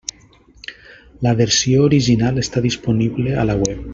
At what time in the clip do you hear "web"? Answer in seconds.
3.67-3.89